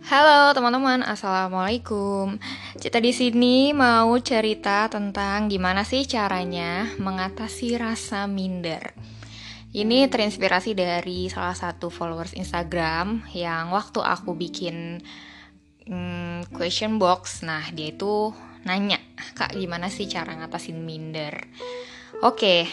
[0.00, 2.40] Halo teman-teman, assalamualaikum.
[2.80, 8.96] Cita di sini mau cerita tentang gimana sih caranya mengatasi rasa minder.
[9.76, 15.04] Ini terinspirasi dari salah satu followers Instagram yang waktu aku bikin
[15.84, 18.32] hmm, question box, nah dia itu
[18.64, 18.96] nanya,
[19.36, 21.44] kak gimana sih cara ngatasin minder?
[22.24, 22.64] Oke,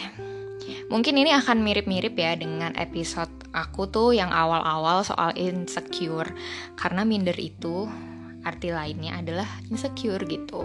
[0.88, 6.30] Mungkin ini akan mirip-mirip ya dengan episode aku tuh yang awal-awal soal insecure.
[6.78, 7.88] Karena minder itu
[8.46, 10.64] arti lainnya adalah insecure gitu.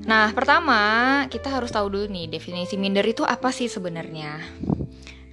[0.00, 0.80] Nah, pertama
[1.28, 4.40] kita harus tahu dulu nih definisi minder itu apa sih sebenarnya.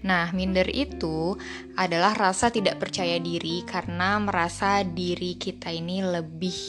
[0.07, 1.35] Nah, minder itu
[1.75, 6.59] adalah rasa tidak percaya diri karena merasa diri kita ini lebih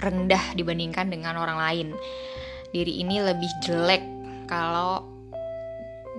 [0.00, 1.88] rendah dibandingkan dengan orang lain.
[2.70, 4.02] Diri ini lebih jelek
[4.46, 5.09] kalau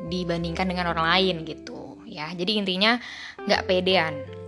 [0.08, 2.98] dibandingkan dengan orang lain gitu ya jadi intinya
[3.46, 4.42] nggak pedean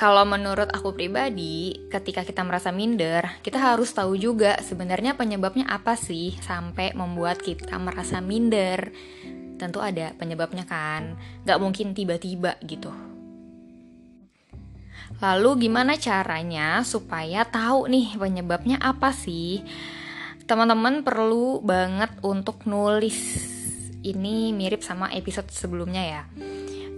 [0.00, 5.92] kalau menurut aku pribadi, ketika kita merasa minder, kita harus tahu juga sebenarnya penyebabnya apa
[5.92, 8.96] sih sampai membuat kita merasa minder.
[9.60, 12.88] Tentu ada penyebabnya kan, nggak mungkin tiba-tiba gitu.
[15.20, 19.60] Lalu gimana caranya supaya tahu nih penyebabnya apa sih?
[20.50, 23.38] Teman-teman perlu banget untuk nulis.
[24.02, 26.22] Ini mirip sama episode sebelumnya ya.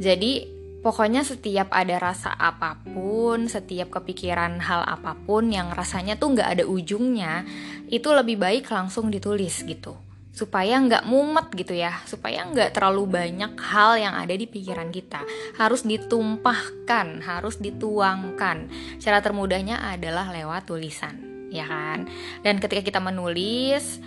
[0.00, 0.48] Jadi
[0.80, 6.48] pokoknya setiap ada rasa apa pun, setiap kepikiran hal apa pun yang rasanya tuh nggak
[6.48, 7.44] ada ujungnya,
[7.92, 10.00] itu lebih baik langsung ditulis gitu.
[10.32, 11.92] Supaya nggak mumet gitu ya.
[12.08, 15.20] Supaya nggak terlalu banyak hal yang ada di pikiran kita.
[15.60, 18.72] Harus ditumpahkan harus dituangkan.
[18.96, 22.08] Cara termudahnya adalah lewat tulisan ya kan?
[22.40, 24.00] Dan ketika kita menulis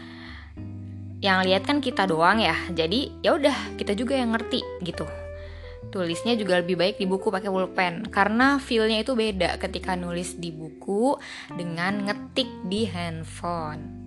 [1.22, 2.58] yang lihat kan kita doang ya.
[2.74, 5.06] Jadi ya udah kita juga yang ngerti gitu.
[5.94, 8.10] Tulisnya juga lebih baik di buku pakai pulpen.
[8.10, 11.16] Karena feelnya itu beda ketika nulis di buku
[11.54, 14.05] dengan ngetik di handphone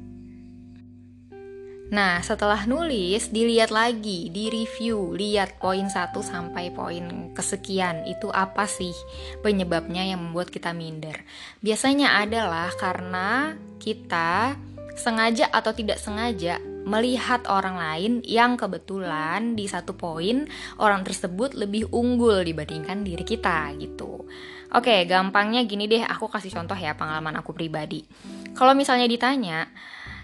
[1.89, 8.05] Nah, setelah nulis, dilihat lagi, di review, lihat poin 1 sampai poin kesekian.
[8.05, 8.93] Itu apa sih
[9.41, 11.17] penyebabnya yang membuat kita minder?
[11.65, 14.61] Biasanya adalah karena kita
[15.01, 20.49] sengaja atau tidak sengaja melihat orang lain yang kebetulan di satu poin
[20.81, 24.25] orang tersebut lebih unggul dibandingkan diri kita gitu.
[24.73, 28.05] Oke, gampangnya gini deh, aku kasih contoh ya pengalaman aku pribadi.
[28.53, 29.69] Kalau misalnya ditanya,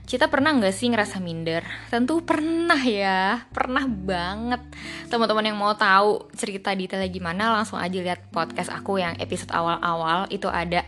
[0.04, 1.64] Cita pernah nggak sih ngerasa minder?
[1.88, 4.60] Tentu pernah ya, pernah banget.
[5.08, 10.28] Teman-teman yang mau tahu cerita detailnya gimana, langsung aja lihat podcast aku yang episode awal-awal
[10.28, 10.84] itu ada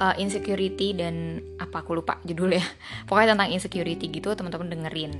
[0.00, 2.64] uh, insecurity dan apa aku lupa judulnya.
[3.06, 5.12] Pokoknya tentang insecurity gitu, teman-teman dengerin.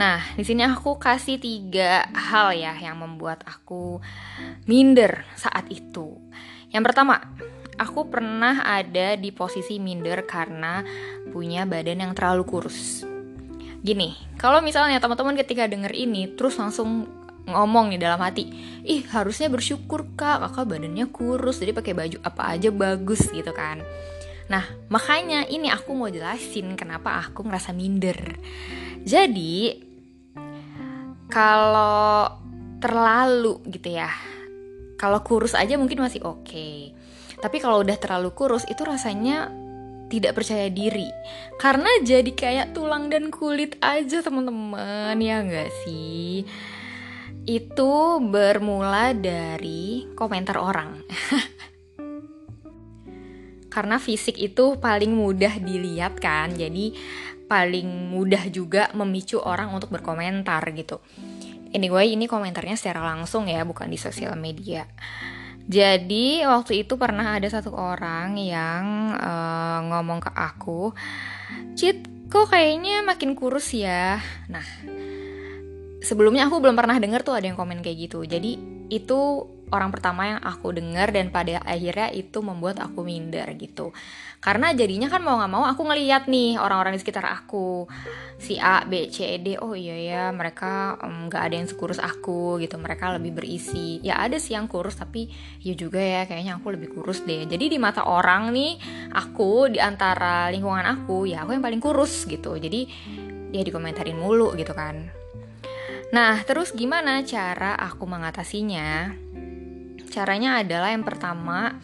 [0.00, 4.00] Nah, di sini aku kasih tiga hal ya yang membuat aku
[4.64, 6.16] minder saat itu.
[6.72, 7.20] Yang pertama,
[7.76, 10.80] aku pernah ada di posisi minder karena
[11.30, 13.04] punya badan yang terlalu kurus.
[13.84, 17.06] Gini, kalau misalnya teman-teman ketika denger ini terus langsung
[17.46, 18.50] ngomong nih dalam hati,
[18.82, 23.78] ih harusnya bersyukur kak, kakak badannya kurus, jadi pakai baju apa aja bagus gitu kan.
[24.50, 28.18] Nah, makanya ini aku mau jelasin kenapa aku ngerasa minder.
[29.06, 29.78] Jadi,
[31.30, 32.26] kalau
[32.82, 34.10] terlalu gitu ya,
[34.98, 36.42] kalau kurus aja mungkin masih oke.
[36.42, 37.05] Okay
[37.40, 39.52] tapi kalau udah terlalu kurus itu rasanya
[40.06, 41.10] tidak percaya diri.
[41.58, 45.18] Karena jadi kayak tulang dan kulit aja teman-teman.
[45.18, 46.46] Ya enggak sih?
[47.46, 51.02] Itu bermula dari komentar orang.
[53.74, 56.56] Karena fisik itu paling mudah dilihat kan?
[56.56, 56.96] Jadi
[57.46, 60.98] paling mudah juga memicu orang untuk berkomentar gitu.
[61.70, 64.86] Anyway ini komentarnya secara langsung ya bukan di sosial media
[65.66, 70.94] jadi waktu itu pernah ada satu orang yang uh, ngomong ke aku,
[71.74, 74.22] Cit, kok kayaknya makin kurus ya.
[74.46, 74.62] Nah,
[76.06, 78.22] sebelumnya aku belum pernah denger tuh ada yang komen kayak gitu.
[78.22, 83.90] Jadi itu orang pertama yang aku dengar dan pada akhirnya itu membuat aku minder gitu.
[84.38, 87.90] Karena jadinya kan mau nggak mau aku ngeliat nih orang-orang di sekitar aku.
[88.38, 91.98] Si A B C e D oh iya ya mereka nggak um, ada yang sekurus
[91.98, 92.78] aku gitu.
[92.78, 93.98] Mereka lebih berisi.
[94.06, 95.26] Ya ada sih yang kurus tapi
[95.66, 97.42] ya juga ya kayaknya aku lebih kurus deh.
[97.50, 98.78] Jadi di mata orang nih
[99.18, 102.54] aku di antara lingkungan aku ya aku yang paling kurus gitu.
[102.54, 102.86] Jadi
[103.50, 105.26] dia dikomentarin mulu gitu kan
[106.14, 109.10] Nah, terus gimana cara aku mengatasinya?
[110.06, 111.76] Caranya adalah yang pertama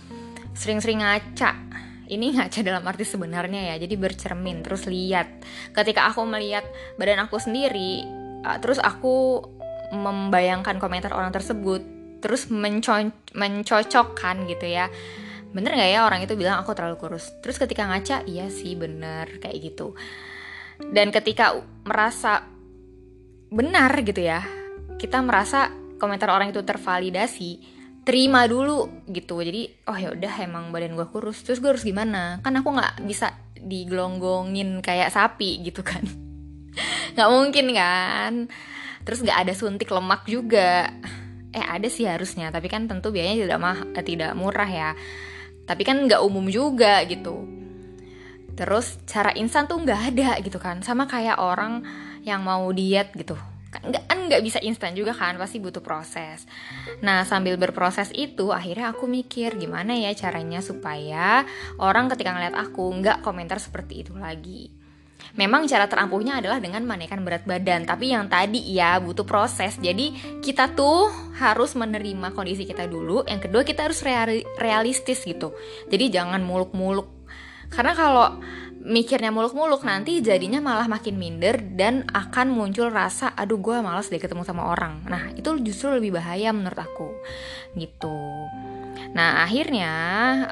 [0.55, 1.59] sering-sering ngaca.
[2.07, 5.27] Ini ngaca dalam arti sebenarnya ya, jadi bercermin terus lihat.
[5.73, 6.63] Ketika aku melihat
[7.01, 8.05] badan aku sendiri,
[8.45, 9.43] uh, terus aku
[9.93, 11.83] membayangkan komentar orang tersebut,
[12.23, 12.95] terus menco
[13.35, 14.87] mencocokkan gitu ya
[15.53, 19.37] bener nggak ya orang itu bilang aku terlalu kurus terus ketika ngaca iya sih bener
[19.37, 19.93] kayak gitu
[20.95, 22.49] dan ketika merasa
[23.53, 24.41] benar gitu ya.
[24.97, 25.69] Kita merasa
[26.01, 27.51] komentar orang itu tervalidasi
[28.03, 29.39] terima dulu gitu.
[29.45, 32.41] Jadi oh ya udah emang badan gue kurus terus gue harus gimana?
[32.41, 33.31] Kan aku nggak bisa
[33.63, 36.03] digelonggongin kayak sapi gitu kan.
[37.15, 38.33] Nggak mungkin kan?
[39.05, 40.89] Terus nggak ada suntik lemak juga.
[41.53, 44.91] Eh ada sih harusnya tapi kan tentu biayanya tidak mah tidak murah ya.
[45.69, 47.45] Tapi kan nggak umum juga gitu.
[48.57, 50.81] Terus cara instan tuh nggak ada gitu kan.
[50.81, 51.85] Sama kayak orang
[52.23, 53.39] yang mau diet gitu
[53.73, 56.45] kan nggak kan nggak bisa instan juga kan pasti butuh proses
[57.01, 61.49] nah sambil berproses itu akhirnya aku mikir gimana ya caranya supaya
[61.81, 64.83] orang ketika ngeliat aku nggak komentar seperti itu lagi
[65.33, 69.81] Memang cara terampuhnya adalah dengan menaikkan berat badan, tapi yang tadi ya butuh proses.
[69.81, 70.13] Jadi
[70.45, 71.09] kita tuh
[71.41, 73.25] harus menerima kondisi kita dulu.
[73.25, 74.05] Yang kedua kita harus
[74.61, 75.57] realistis gitu.
[75.89, 77.09] Jadi jangan muluk-muluk.
[77.73, 78.45] Karena kalau
[78.83, 84.19] mikirnya muluk-muluk nanti jadinya malah makin minder dan akan muncul rasa aduh gue malas deh
[84.19, 87.09] ketemu sama orang nah itu justru lebih bahaya menurut aku
[87.79, 88.19] gitu
[89.13, 89.95] Nah akhirnya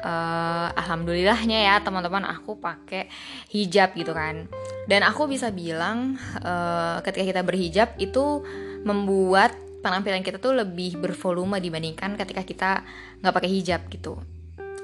[0.01, 3.09] uh, alhamdulillahnya ya teman-teman aku pakai
[3.49, 4.45] hijab gitu kan.
[4.85, 8.45] Dan aku bisa bilang uh, ketika kita berhijab itu
[8.85, 12.71] membuat penampilan kita tuh lebih bervolume dibandingkan ketika kita
[13.21, 14.21] nggak pakai hijab gitu.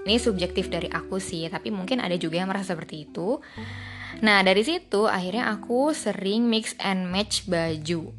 [0.07, 3.44] Ini subjektif dari aku sih, tapi mungkin ada juga yang merasa seperti itu.
[4.24, 8.15] Nah dari situ akhirnya aku sering mix and match baju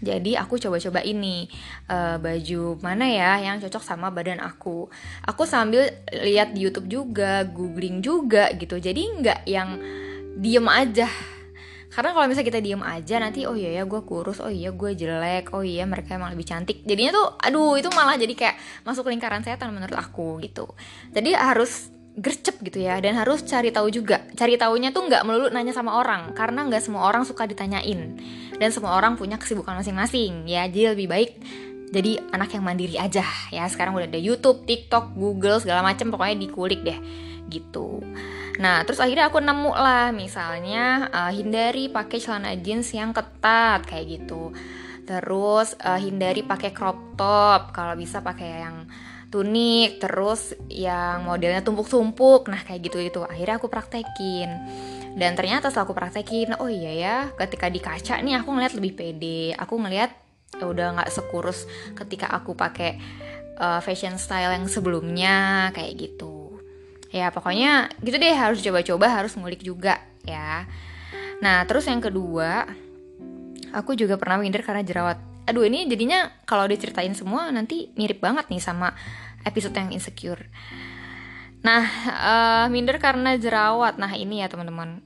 [0.00, 1.44] jadi aku coba-coba ini
[1.92, 4.88] uh, baju mana ya yang cocok sama badan aku.
[5.28, 8.80] Aku sambil lihat di YouTube juga, googling juga gitu.
[8.80, 9.76] Jadi nggak yang
[10.40, 11.08] diem aja.
[11.90, 14.94] Karena kalau misalnya kita diem aja nanti oh iya ya gue kurus, oh iya gue
[14.94, 16.86] jelek, oh iya mereka emang lebih cantik.
[16.86, 18.56] Jadinya tuh aduh itu malah jadi kayak
[18.86, 20.70] masuk lingkaran setan menurut aku gitu.
[21.10, 24.22] Jadi harus gercep gitu ya dan harus cari tahu juga.
[24.38, 28.22] Cari tahunya tuh nggak melulu nanya sama orang karena nggak semua orang suka ditanyain.
[28.54, 30.70] Dan semua orang punya kesibukan masing-masing ya.
[30.70, 31.30] Jadi lebih baik
[31.90, 33.66] jadi anak yang mandiri aja ya.
[33.66, 36.98] Sekarang udah ada YouTube, TikTok, Google segala macam pokoknya dikulik deh
[37.50, 37.98] gitu
[38.60, 44.20] nah terus akhirnya aku nemu lah misalnya uh, hindari pakai celana jeans yang ketat kayak
[44.20, 44.52] gitu.
[45.08, 48.84] Terus uh, hindari pakai crop top kalau bisa pakai yang
[49.32, 54.50] tunik terus yang modelnya tumpuk-tumpuk nah kayak gitu gitu akhirnya aku praktekin.
[55.16, 58.92] Dan ternyata setelah aku praktekin oh iya ya ketika di kaca nih aku ngeliat lebih
[58.92, 59.56] pede.
[59.56, 60.12] Aku ngeliat
[60.60, 61.64] ya udah nggak sekurus
[61.96, 63.00] ketika aku pakai
[63.56, 66.39] uh, fashion style yang sebelumnya kayak gitu
[67.10, 70.64] ya pokoknya gitu deh harus coba-coba harus ngulik juga ya
[71.42, 72.66] nah terus yang kedua
[73.74, 78.46] aku juga pernah minder karena jerawat aduh ini jadinya kalau diceritain semua nanti mirip banget
[78.46, 78.94] nih sama
[79.44, 80.48] episode yang insecure.
[81.60, 84.00] Nah, uh, minder karena jerawat.
[84.00, 85.04] Nah, ini ya teman-teman.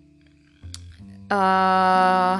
[1.30, 2.38] Uh,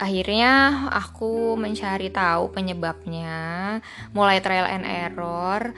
[0.00, 3.78] akhirnya aku mencari tahu penyebabnya,
[4.12, 5.72] mulai trial and error.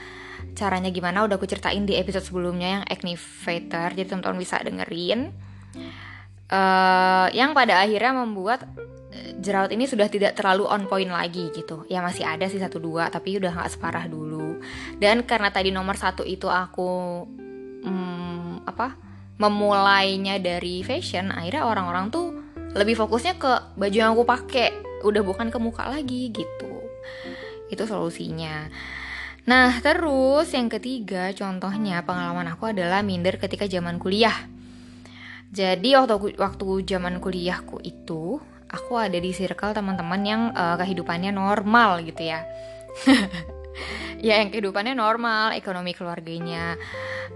[0.53, 3.89] Caranya gimana udah aku ceritain di episode sebelumnya yang activator.
[3.97, 5.33] Jadi teman-teman bisa dengerin.
[6.53, 8.69] Uh, yang pada akhirnya membuat
[9.43, 13.11] jerawat ini sudah tidak terlalu on point lagi gitu ya masih ada sih satu dua
[13.13, 14.63] tapi udah nggak separah dulu
[15.03, 17.25] dan karena tadi nomor satu itu aku
[17.85, 18.97] hmm, apa
[19.37, 22.27] memulainya dari fashion akhirnya orang-orang tuh
[22.73, 24.69] lebih fokusnya ke baju yang aku pakai
[25.05, 26.73] udah bukan ke muka lagi gitu
[27.69, 28.71] itu solusinya
[29.43, 34.35] nah terus yang ketiga contohnya pengalaman aku adalah minder ketika zaman kuliah.
[35.53, 38.41] Jadi waktu waktu zaman kuliahku itu
[38.73, 42.41] aku ada di circle teman-teman yang uh, kehidupannya normal gitu ya.
[44.23, 46.79] Ya yang kehidupannya normal ekonomi keluarganya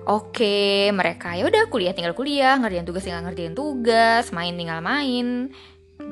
[0.06, 4.78] oke okay, mereka ya udah kuliah tinggal kuliah ngerjain tugas tinggal ngerjain tugas main tinggal
[4.78, 5.50] main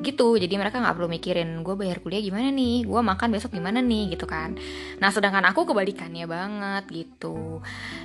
[0.01, 0.35] gitu.
[0.35, 2.83] Jadi mereka nggak perlu mikirin gue bayar kuliah gimana nih?
[2.83, 4.15] Gue makan besok gimana nih?
[4.15, 4.55] gitu kan.
[4.99, 7.61] Nah sedangkan aku kebalikannya banget gitu.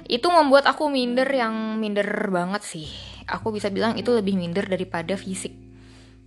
[0.06, 2.88] Itu membuat aku minder yang minder banget sih.
[3.26, 5.54] Aku bisa bilang itu lebih minder daripada fisik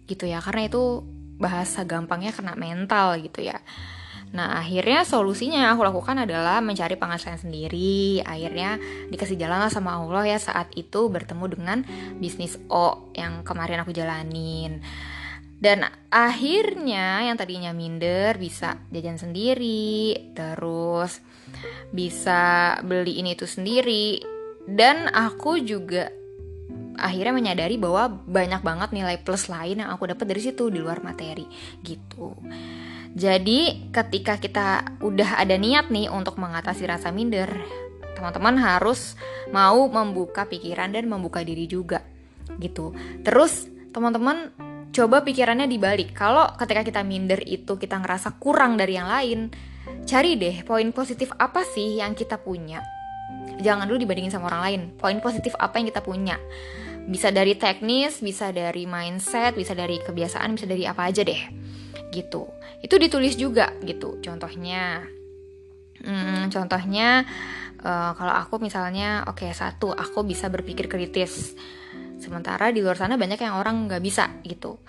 [0.08, 0.40] gitu ya.
[0.44, 1.04] Karena itu
[1.38, 3.60] bahasa gampangnya kena mental gitu ya.
[4.34, 8.26] Nah akhirnya solusinya yang aku lakukan adalah mencari penghasilan sendiri.
[8.26, 8.82] Akhirnya
[9.14, 11.78] dikasih jalan lah sama Allah ya saat itu bertemu dengan
[12.18, 14.82] bisnis O yang kemarin aku jalanin
[15.58, 21.24] Dan akhirnya yang tadinya minder bisa jajan sendiri Terus
[21.94, 24.20] bisa beli ini itu sendiri
[24.68, 26.12] Dan aku juga
[26.94, 31.02] akhirnya menyadari bahwa banyak banget nilai plus lain yang aku dapat dari situ di luar
[31.02, 31.48] materi
[31.82, 32.38] gitu
[33.14, 37.46] Jadi ketika kita udah ada niat nih untuk mengatasi rasa minder,
[38.18, 39.14] teman-teman harus
[39.54, 42.02] mau membuka pikiran dan membuka diri juga
[42.58, 42.96] gitu.
[43.22, 44.50] Terus teman-teman
[44.94, 46.14] coba pikirannya dibalik.
[46.14, 49.50] Kalau ketika kita minder itu kita ngerasa kurang dari yang lain,
[50.06, 52.80] cari deh poin positif apa sih yang kita punya.
[53.60, 54.82] Jangan dulu dibandingin sama orang lain.
[54.96, 56.38] Poin positif apa yang kita punya.
[57.04, 61.42] Bisa dari teknis, bisa dari mindset, bisa dari kebiasaan, bisa dari apa aja deh.
[62.14, 62.46] Gitu.
[62.80, 64.22] Itu ditulis juga gitu.
[64.22, 65.04] Contohnya
[66.04, 67.24] Hmm, contohnya
[67.80, 71.56] uh, kalau aku misalnya oke okay, satu aku bisa berpikir kritis
[72.24, 74.80] sementara di luar sana banyak yang orang nggak bisa gitu.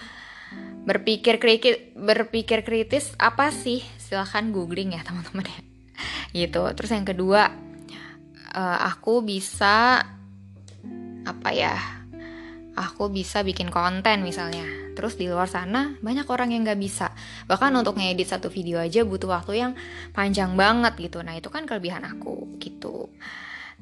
[0.86, 3.82] Berpikir kritis berpikir kritis apa sih?
[3.98, 5.58] Silahkan googling ya teman-teman ya.
[6.30, 6.62] Gitu.
[6.78, 7.50] Terus yang kedua
[8.54, 9.98] uh, aku bisa
[11.24, 11.74] apa ya
[12.78, 14.66] aku bisa bikin konten misalnya.
[14.94, 17.10] Terus di luar sana banyak orang yang nggak bisa.
[17.50, 19.72] Bahkan untuk ngedit satu video aja butuh waktu yang
[20.14, 21.22] panjang banget gitu.
[21.26, 23.10] Nah itu kan kelebihan aku gitu.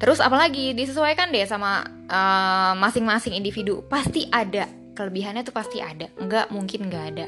[0.00, 3.81] Terus apalagi disesuaikan deh sama eh, masing-masing uh, individu.
[3.88, 6.12] Pasti ada kelebihannya tuh pasti ada.
[6.21, 7.26] Nggak mungkin nggak ada.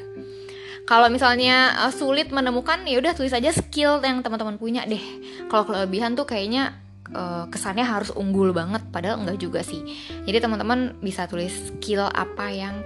[0.85, 5.01] Kalau misalnya uh, sulit menemukan ya udah tulis aja skill yang teman-teman punya deh.
[5.49, 6.77] Kalau kelebihan tuh kayaknya
[7.17, 9.81] uh, kesannya harus unggul banget padahal enggak juga sih.
[10.29, 12.85] Jadi teman-teman bisa tulis skill apa yang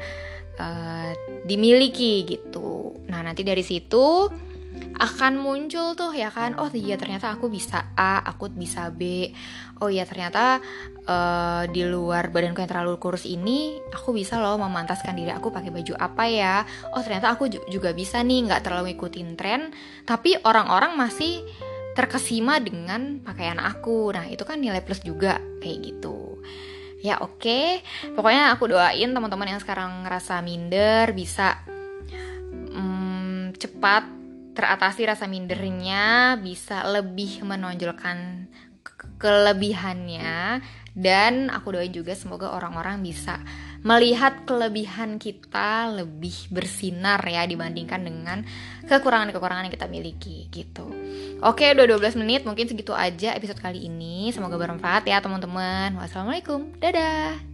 [0.55, 1.11] uh,
[1.43, 2.95] dimiliki gitu.
[3.11, 4.31] Nah, nanti dari situ
[4.99, 6.59] akan muncul tuh ya kan?
[6.59, 9.31] Oh iya ternyata aku bisa A aku bisa B.
[9.79, 10.59] Oh iya ternyata
[11.07, 15.71] uh, di luar badanku yang terlalu kurus ini aku bisa loh memantaskan diri aku pakai
[15.71, 16.55] baju apa ya?
[16.91, 19.71] Oh ternyata aku juga bisa nih nggak terlalu ikutin tren
[20.03, 21.47] tapi orang-orang masih
[21.95, 24.11] terkesima dengan pakaian aku.
[24.11, 26.43] Nah itu kan nilai plus juga kayak gitu.
[26.99, 27.39] Ya oke.
[27.39, 27.67] Okay.
[28.11, 31.55] pokoknya aku doain teman-teman yang sekarang ngerasa minder bisa
[32.75, 34.18] um, cepat
[34.59, 38.51] teratasi rasa mindernya, bisa lebih menonjolkan
[39.19, 40.59] kelebihannya
[40.99, 43.39] dan aku doain juga semoga orang-orang bisa
[43.79, 48.43] melihat kelebihan kita lebih bersinar ya dibandingkan dengan
[48.83, 50.91] kekurangan-kekurangan yang kita miliki gitu.
[51.39, 54.35] Oke, udah 12 menit, mungkin segitu aja episode kali ini.
[54.35, 55.95] Semoga bermanfaat ya teman-teman.
[55.95, 56.75] Wassalamualaikum.
[56.83, 57.48] Dadah.